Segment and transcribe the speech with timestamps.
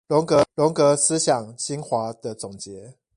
[0.07, 2.95] 榮格思想精華的總結